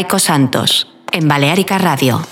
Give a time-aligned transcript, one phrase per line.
[0.00, 2.22] Raico Santos, en Balearica Radio.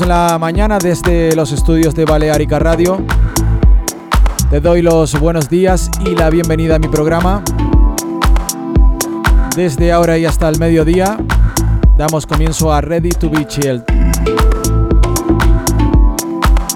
[0.00, 3.04] En la mañana desde los estudios de Balearica Radio.
[4.50, 7.44] Te doy los buenos días y la bienvenida a mi programa.
[9.54, 11.16] Desde ahora y hasta el mediodía
[11.96, 13.82] damos comienzo a Ready to be Chilled.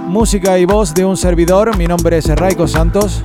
[0.06, 3.24] Música y voz de un servidor, mi nombre es Raiko Santos.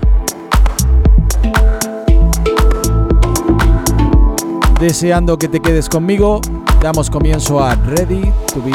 [4.79, 6.41] Deseando que te quedes conmigo,
[6.81, 8.71] damos comienzo a Ready to be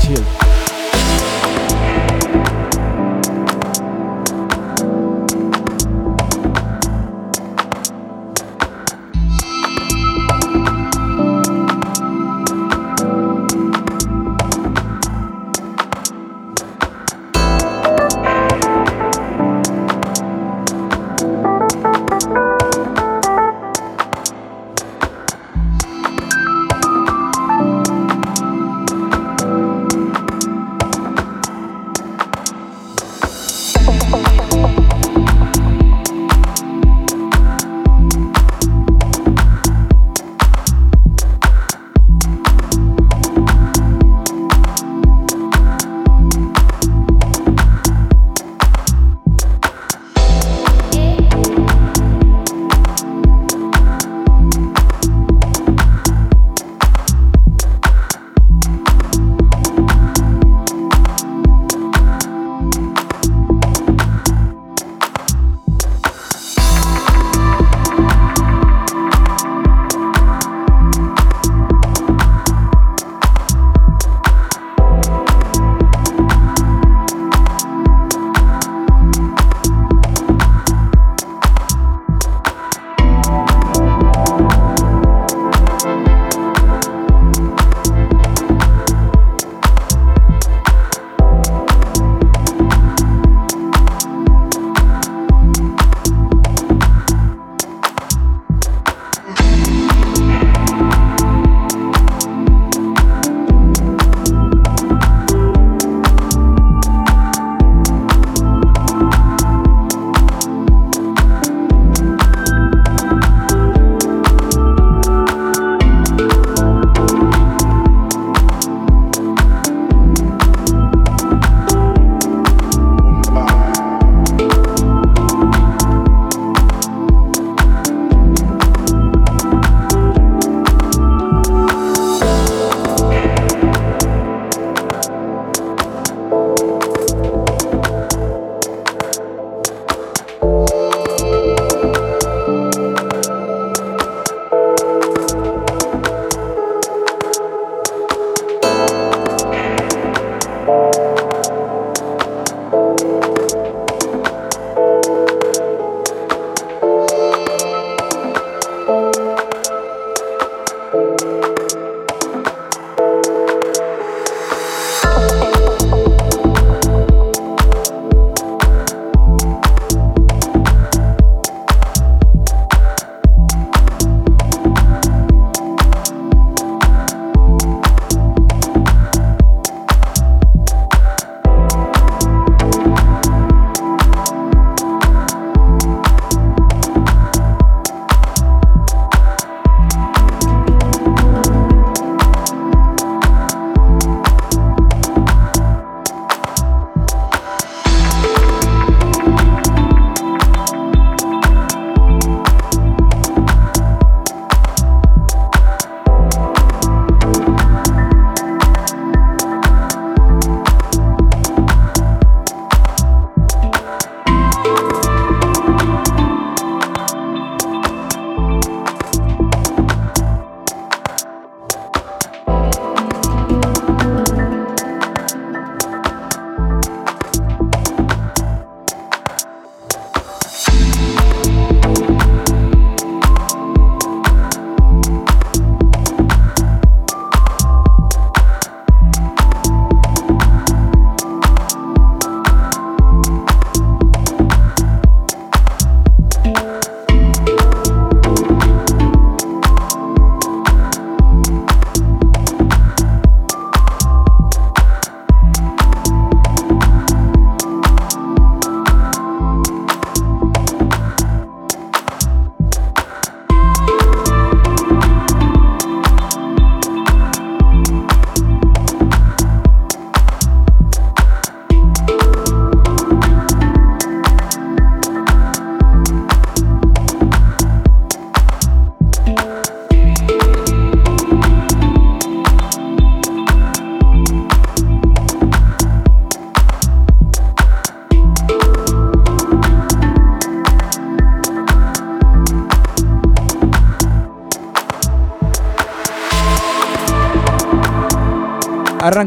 [0.00, 0.47] Chilled.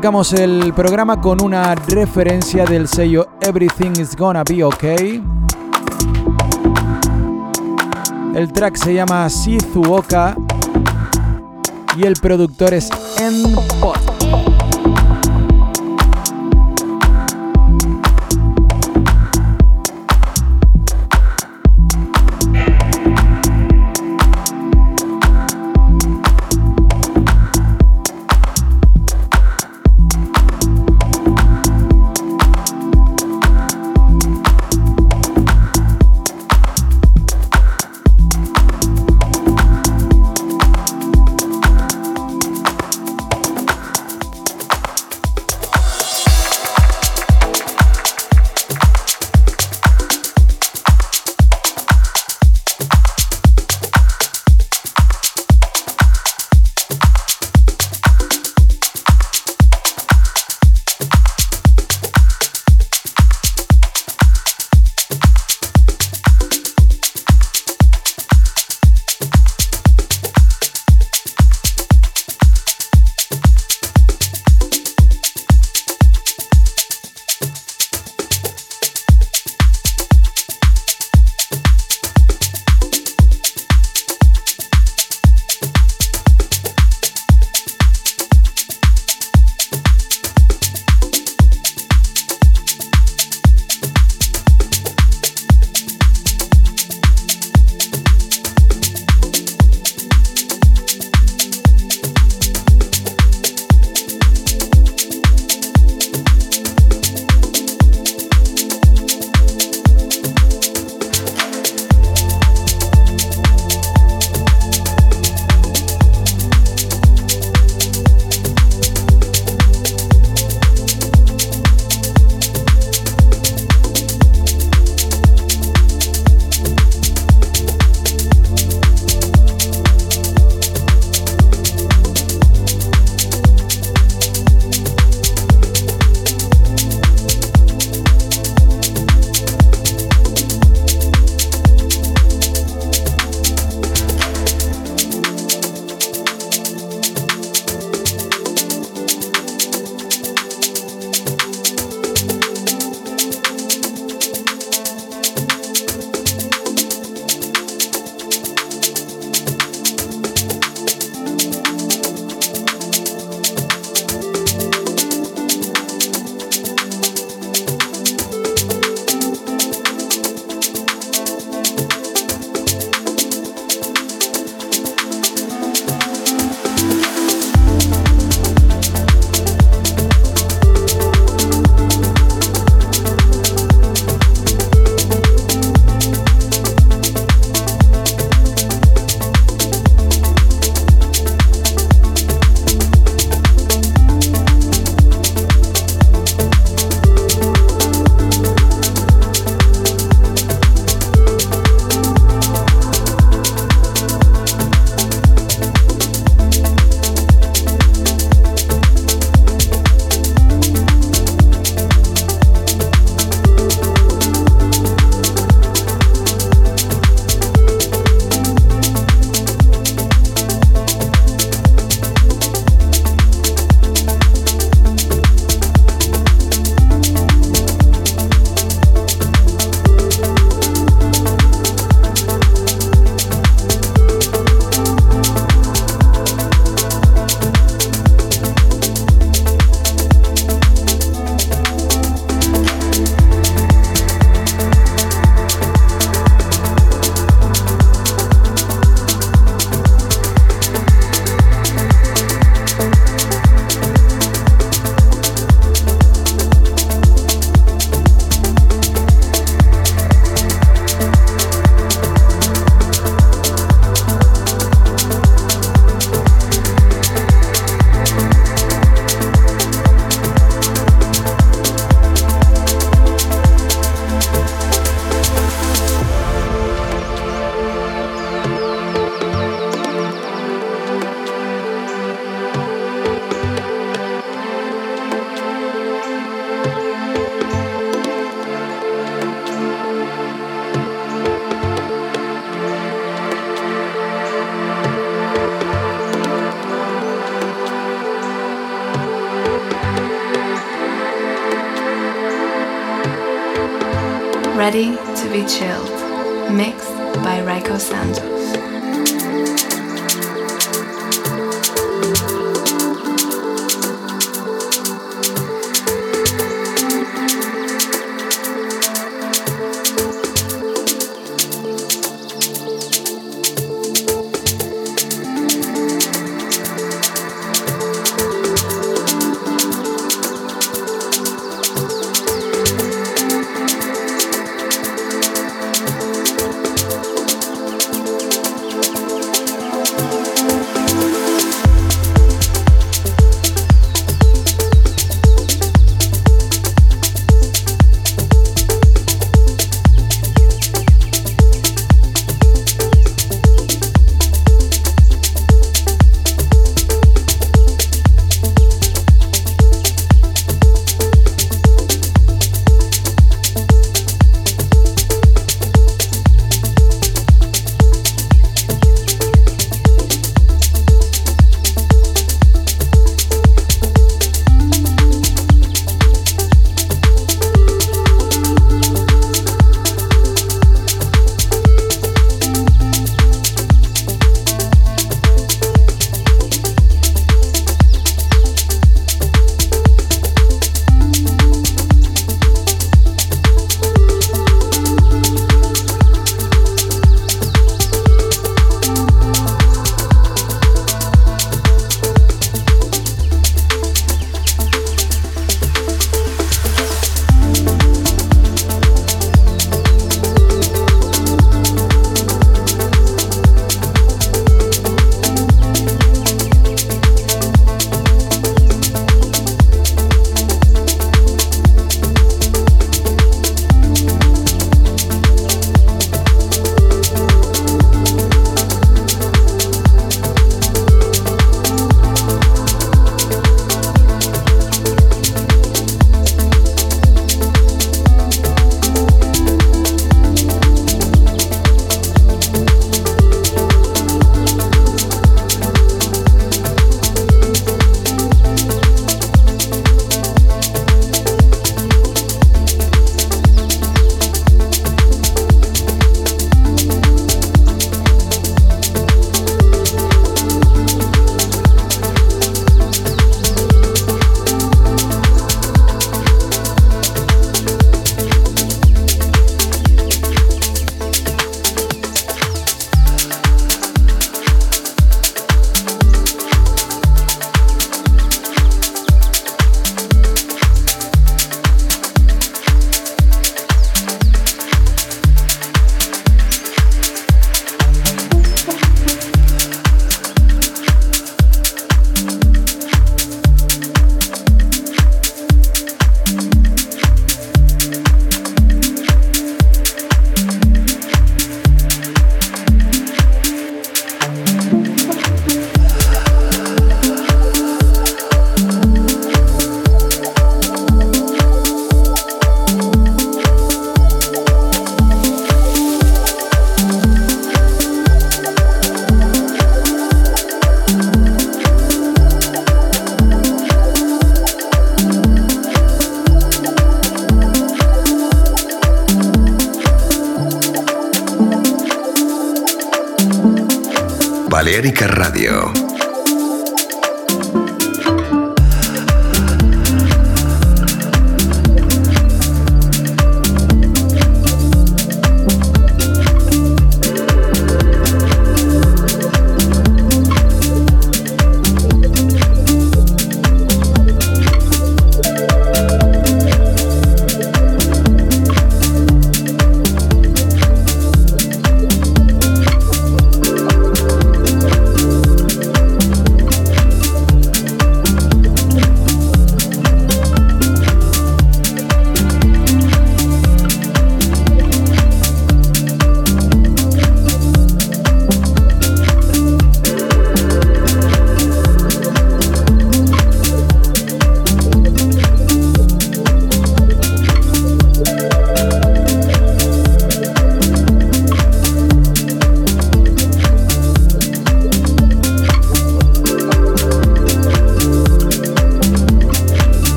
[0.00, 5.22] Arrancamos el programa con una referencia del sello Everything is Gonna Be Okay.
[8.34, 10.36] El track se llama Shizuoka
[11.98, 12.88] y el productor es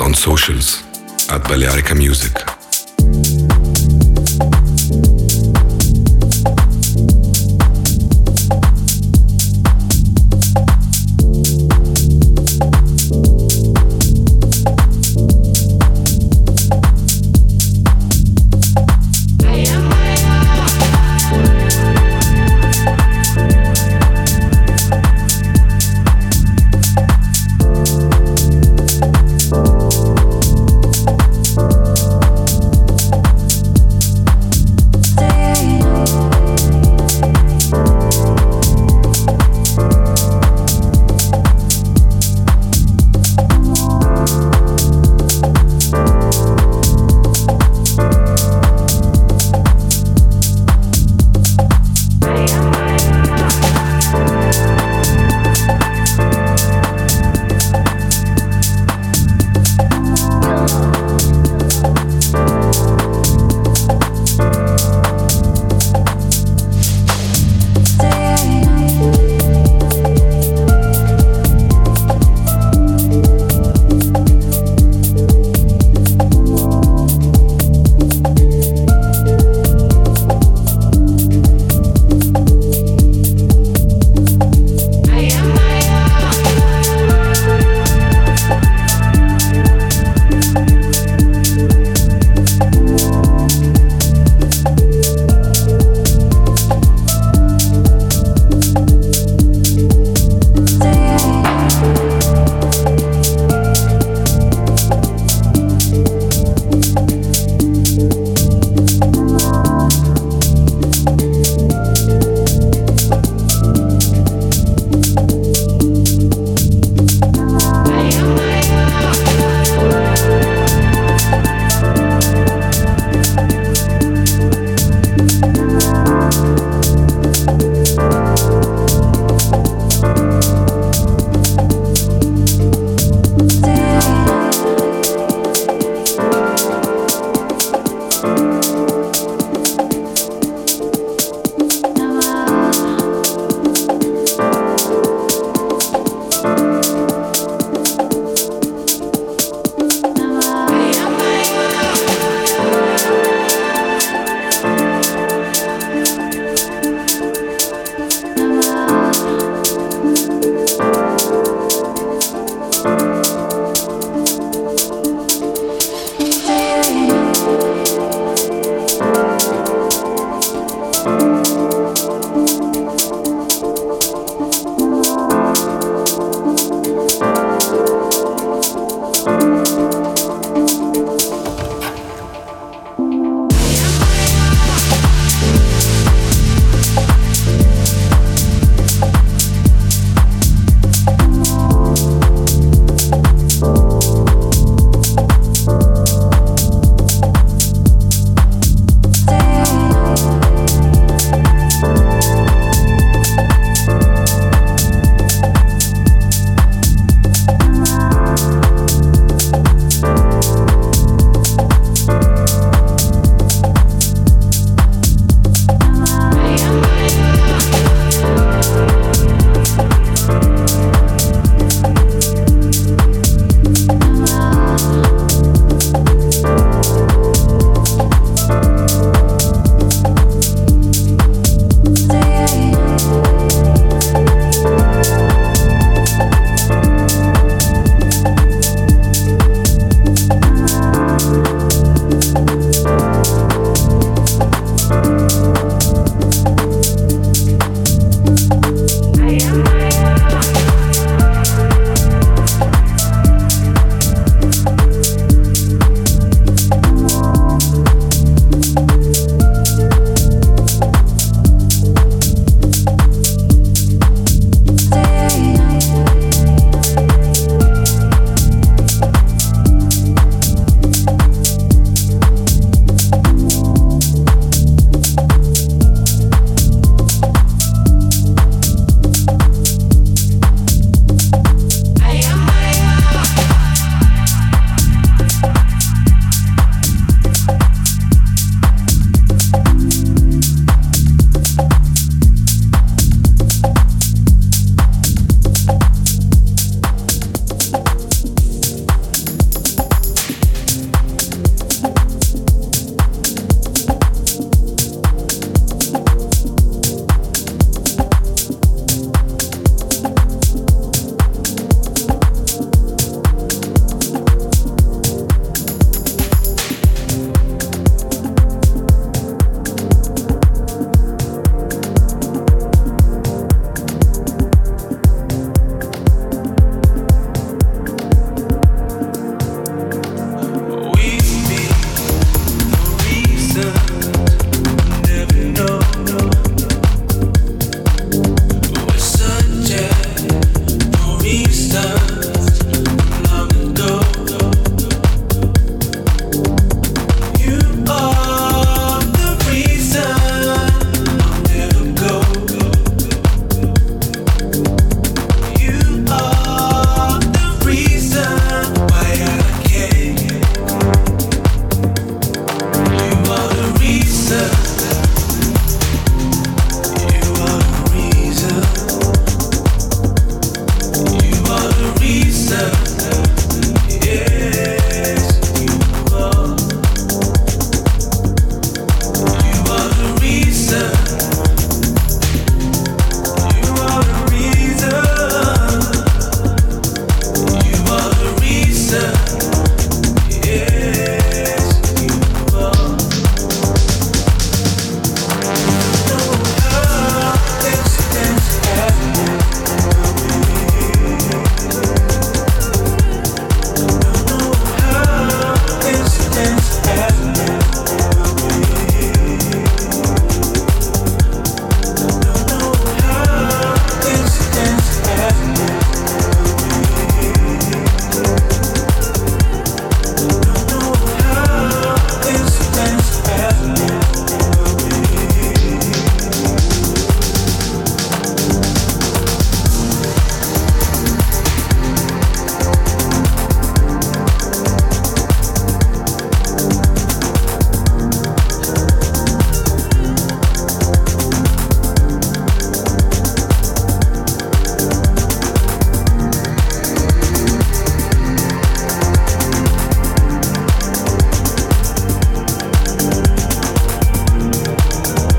[0.00, 0.82] on socials
[1.30, 2.55] at Balearica Music.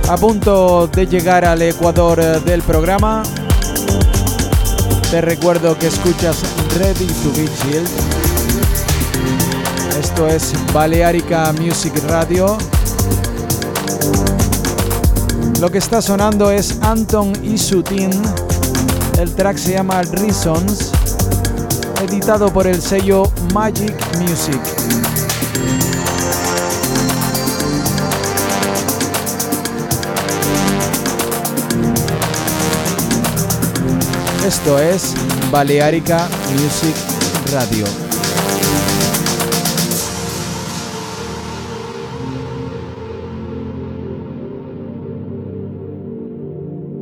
[0.10, 3.24] A punto de llegar al ecuador del programa.
[5.12, 6.38] Te recuerdo que escuchas
[6.78, 7.50] Ready to Be.
[10.00, 12.58] Esto es Balearica Music Radio.
[15.60, 18.12] Lo que está sonando es Anton Isutin.
[19.20, 20.92] El track se llama Reasons,
[22.02, 24.62] editado por el sello Magic Music.
[34.48, 35.14] Esto es
[35.52, 36.96] Balearica Music
[37.52, 37.86] Radio.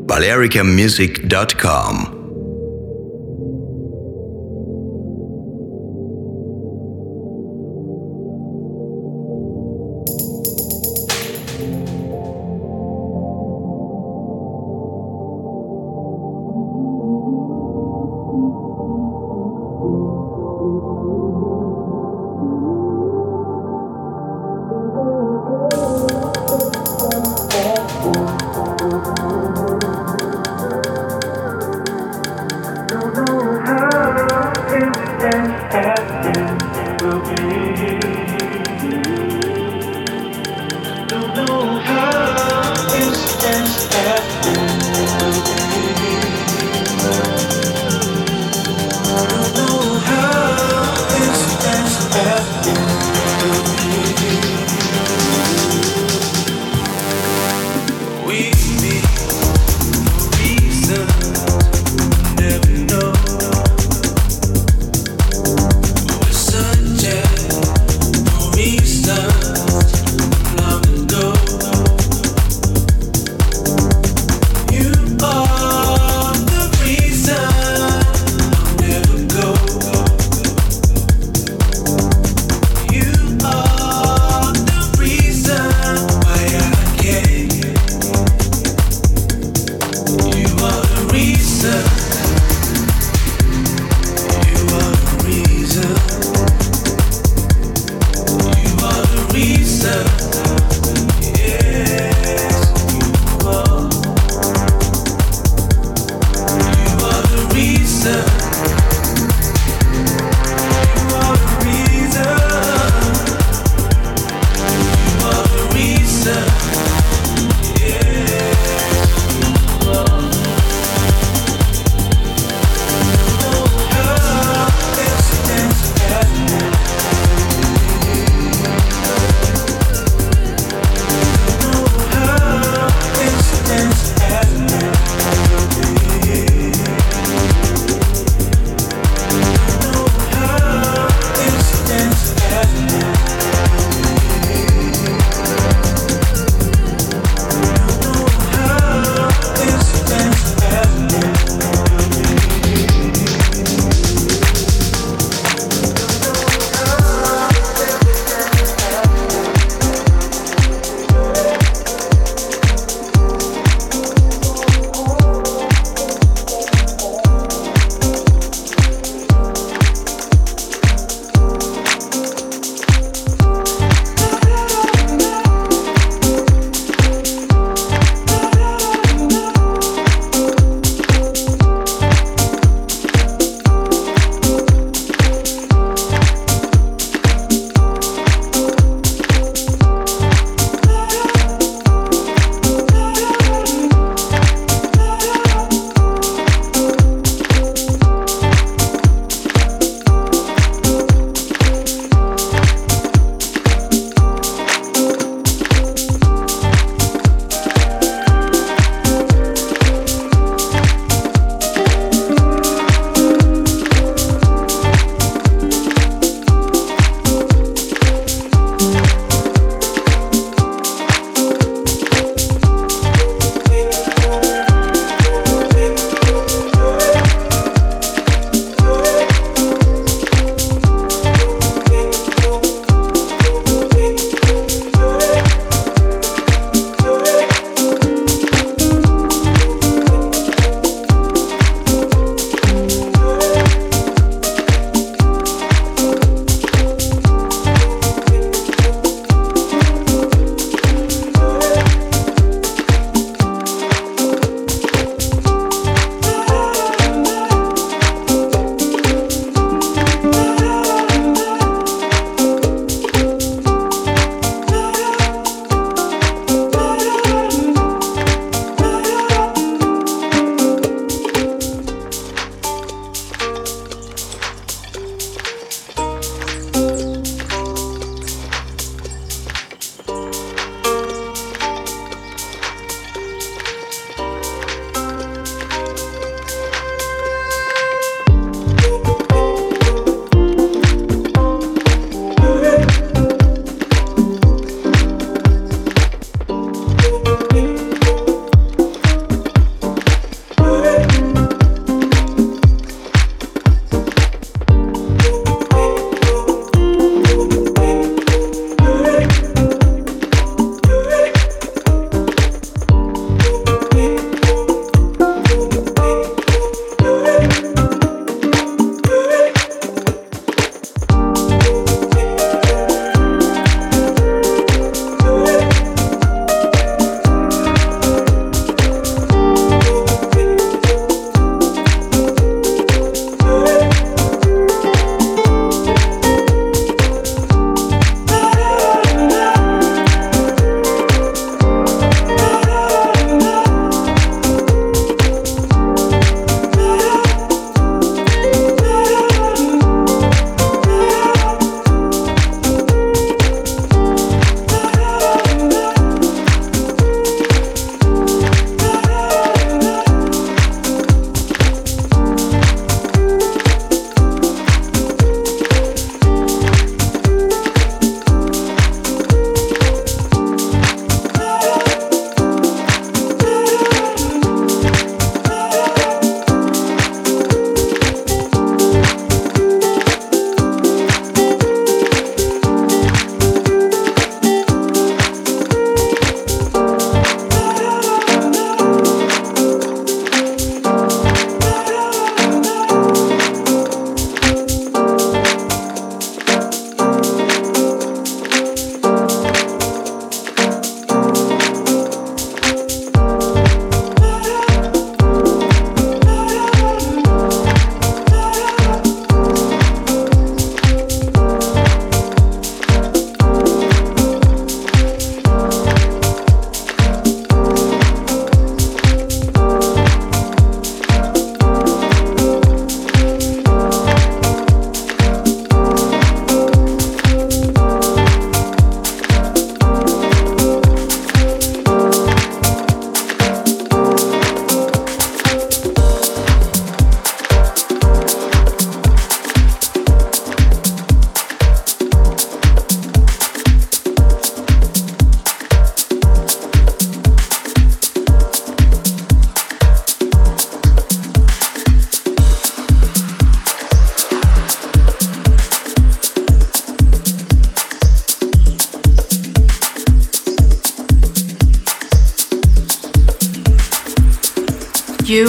[0.08, 2.15] balearicamusic.com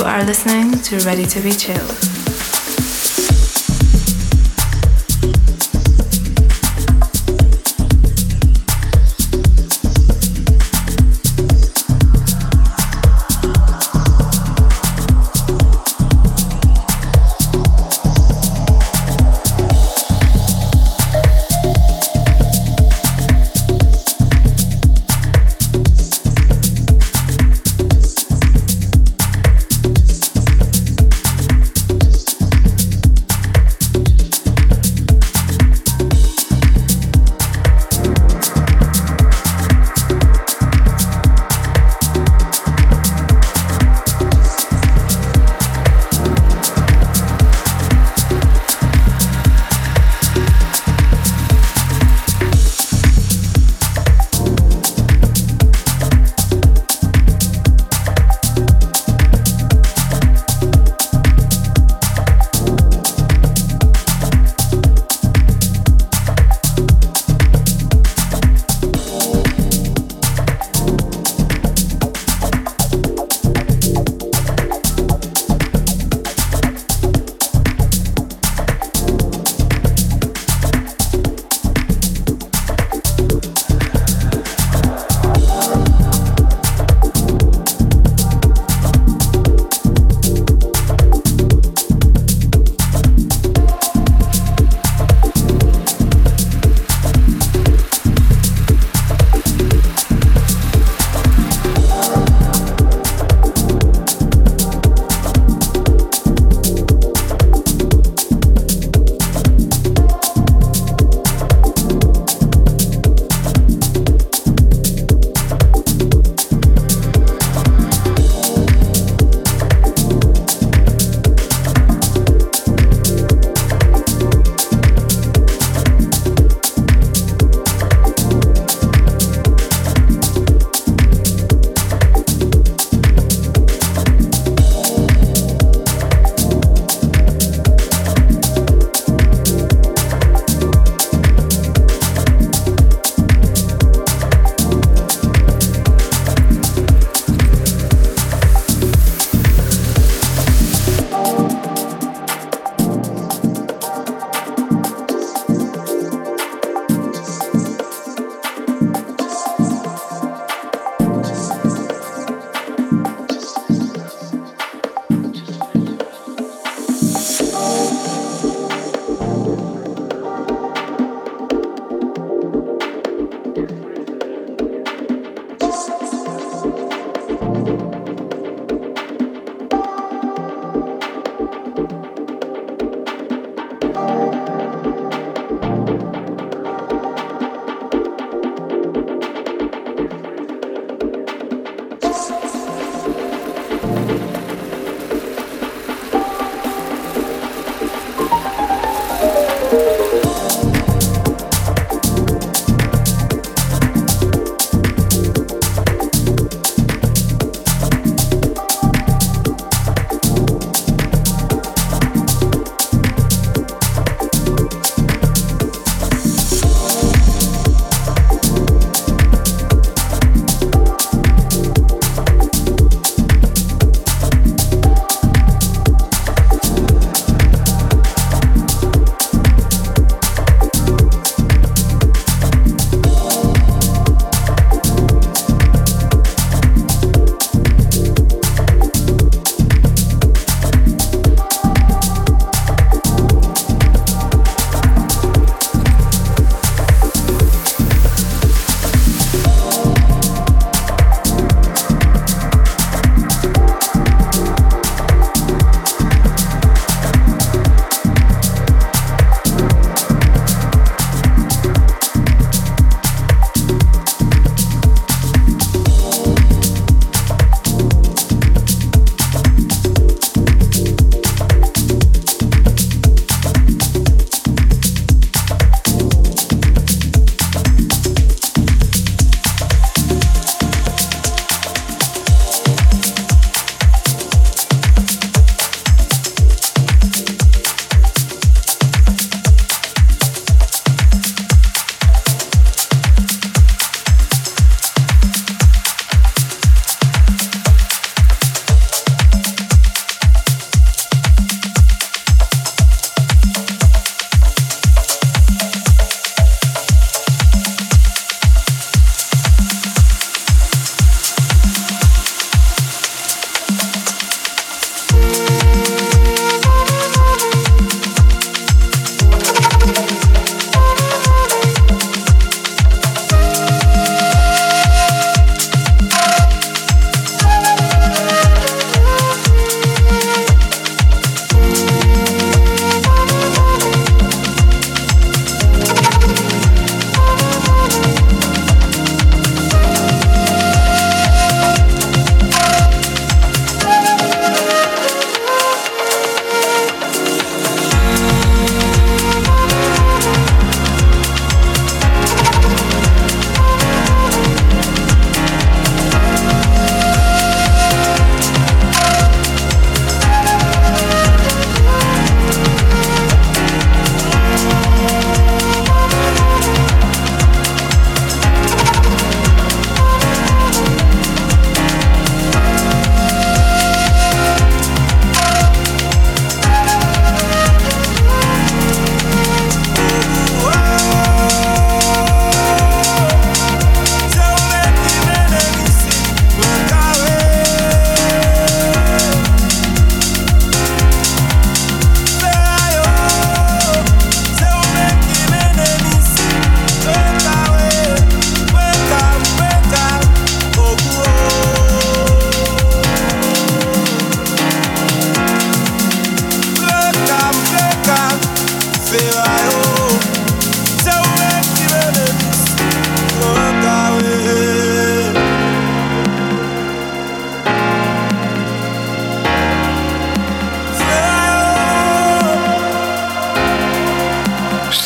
[0.06, 2.05] are listening to Ready to Be Chilled.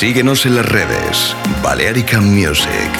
[0.01, 1.37] Síguenos en las redes.
[1.63, 3.00] Balearica Music.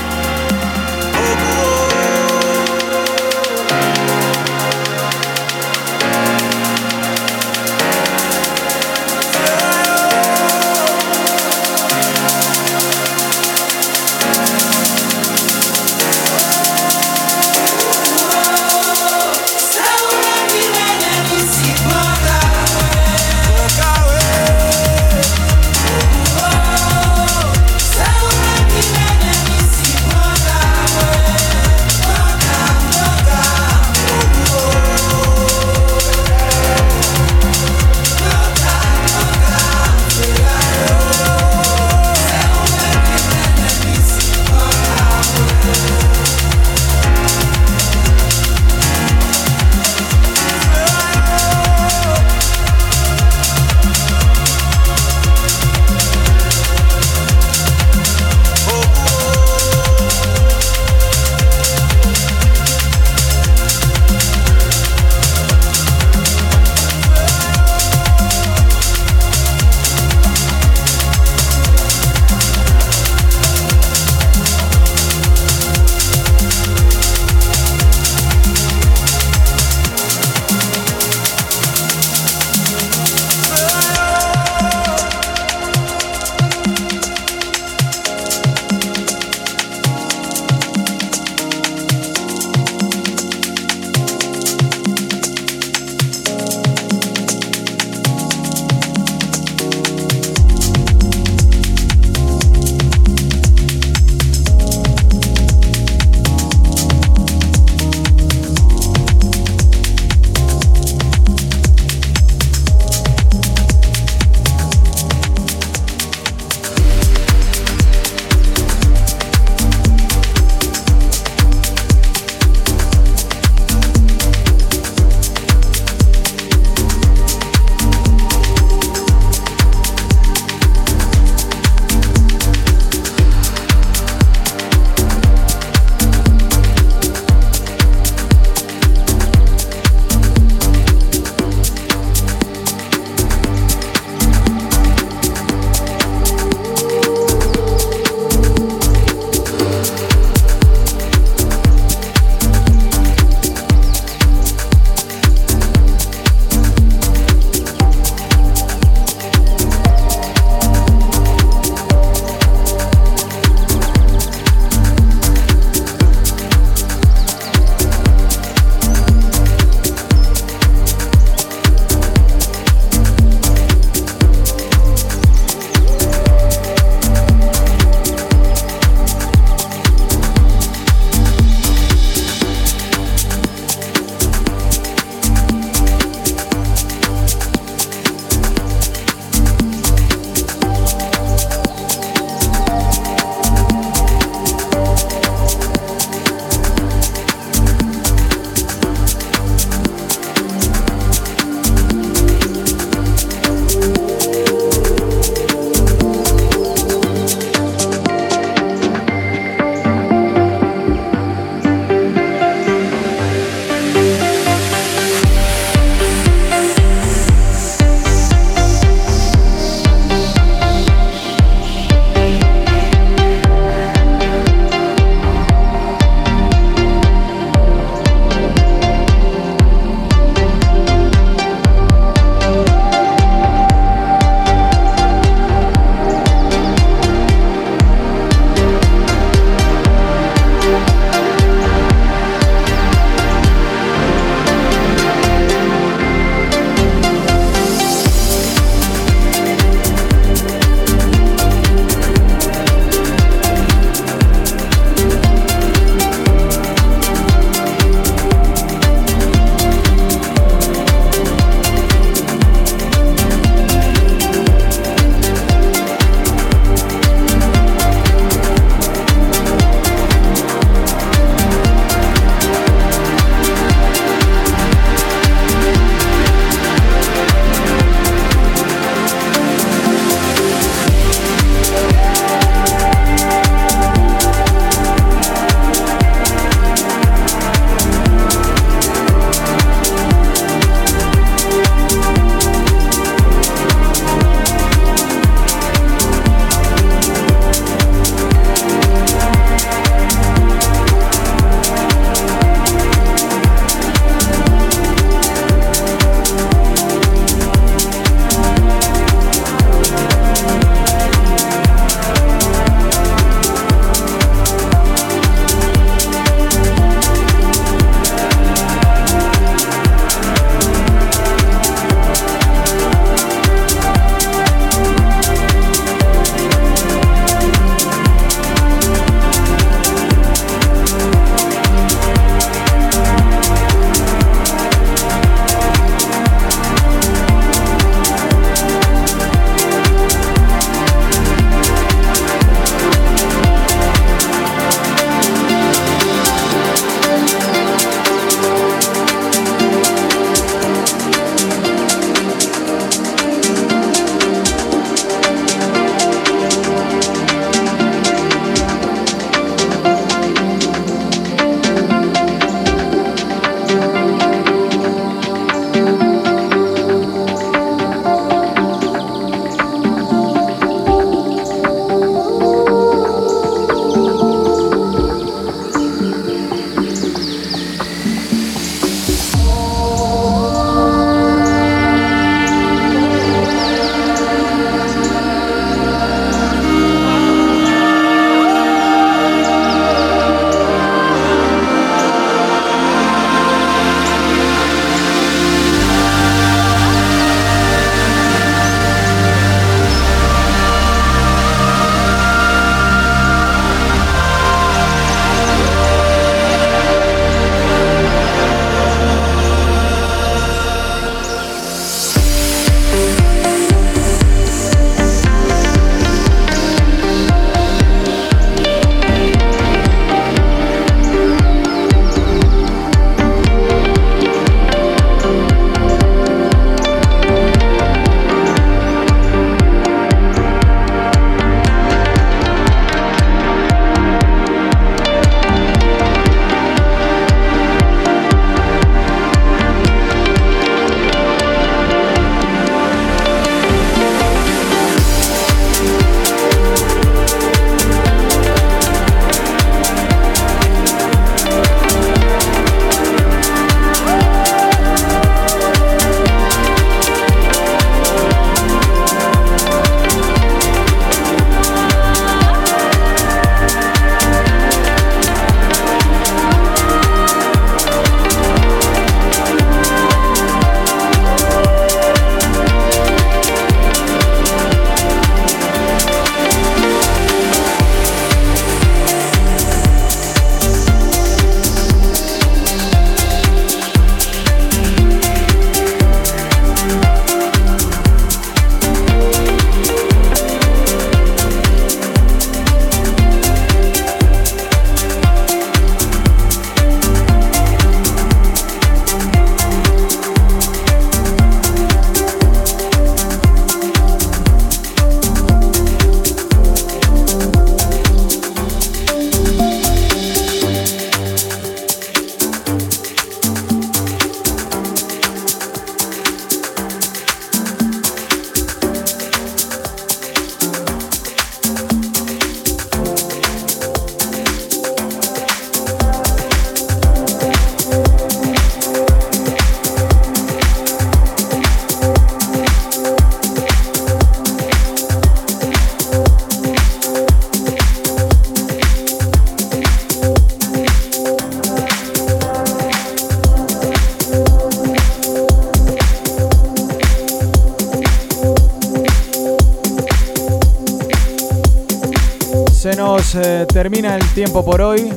[553.73, 555.13] Termina el tiempo por hoy.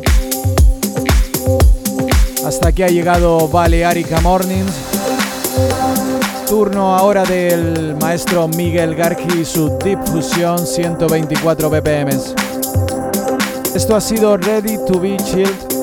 [2.46, 4.74] Hasta aquí ha llegado Balearica Mornings.
[6.48, 12.10] Turno ahora del maestro Miguel Garki y su Deep Fusion 124 BPM.
[13.74, 15.74] Esto ha sido Ready to be Chilled.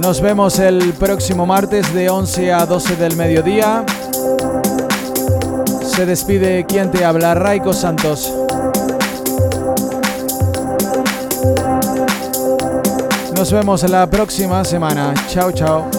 [0.00, 3.84] Nos vemos el próximo martes de 11 a 12 del mediodía.
[5.84, 8.37] Se despide quien te habla, Raiko Santos.
[13.38, 15.14] Nos vemos la próxima semana.
[15.28, 15.97] Chao, chao.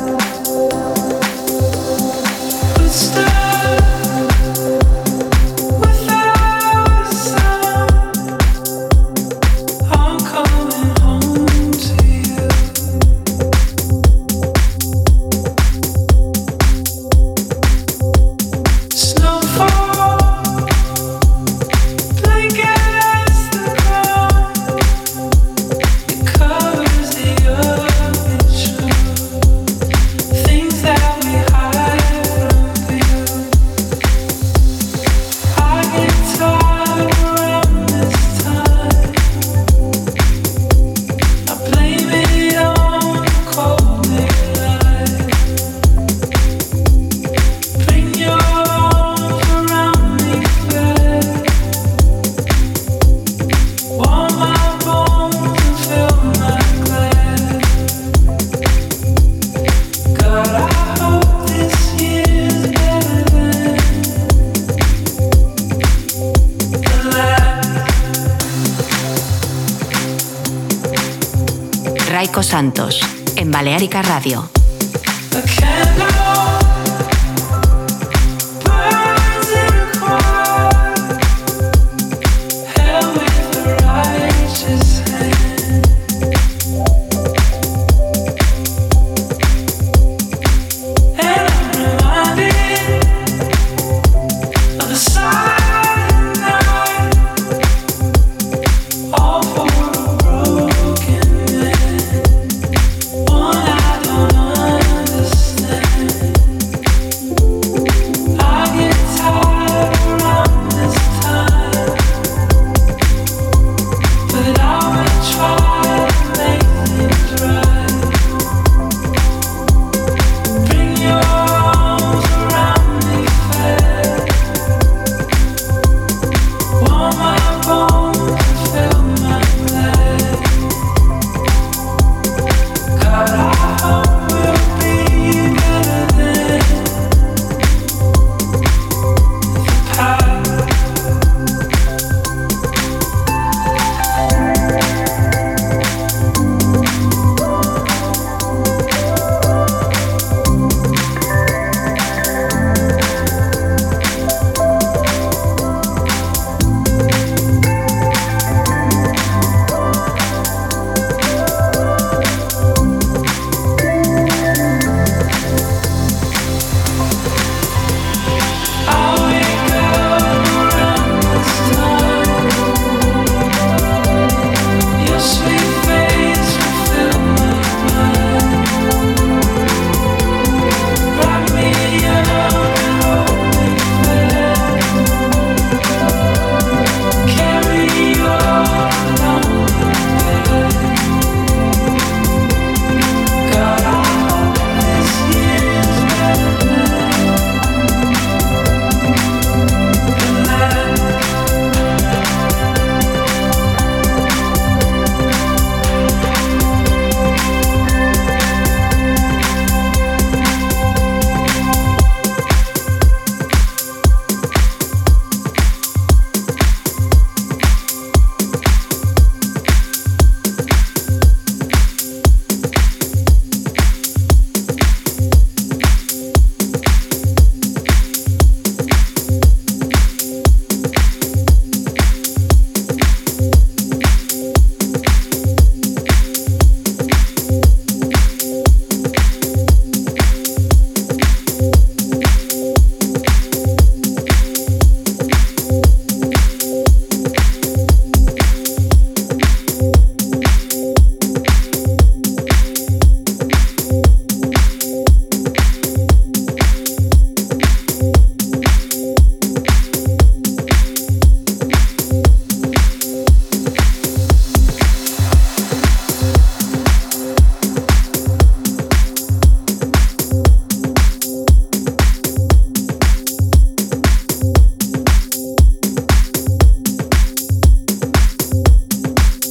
[73.38, 74.50] En Balearica Radio.